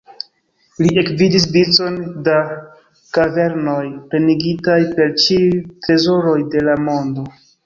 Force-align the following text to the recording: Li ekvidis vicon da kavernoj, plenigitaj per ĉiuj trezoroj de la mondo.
Li 0.83 0.93
ekvidis 1.01 1.43
vicon 1.57 1.99
da 2.27 2.37
kavernoj, 3.19 3.85
plenigitaj 4.15 4.79
per 4.97 5.15
ĉiuj 5.27 5.53
trezoroj 5.87 6.37
de 6.57 6.67
la 6.71 6.77
mondo. 6.89 7.29